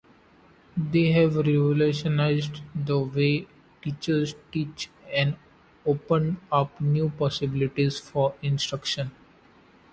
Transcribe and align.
They 0.75 1.11
have 1.11 1.35
revolutionized 1.35 2.61
the 2.73 2.97
way 3.01 3.45
teachers 3.83 4.33
teach 4.51 4.89
and 5.13 5.37
opened 5.85 6.37
up 6.51 6.81
new 6.81 7.09
possibilities 7.11 7.99
for 7.99 8.33
instruction. 8.41 9.11